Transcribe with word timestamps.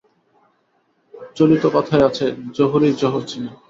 চলিত 1.37 1.63
কথায় 1.73 2.03
আছে, 2.09 2.25
জহুরীই 2.57 2.93
জহর 3.01 3.23
চেনে। 3.27 3.49